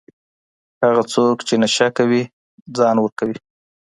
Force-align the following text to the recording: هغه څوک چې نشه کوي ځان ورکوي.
هغه 0.83 1.03
څوک 1.13 1.37
چې 1.47 1.53
نشه 1.63 1.87
کوي 1.97 2.23
ځان 2.77 2.95
ورکوي. 2.99 3.37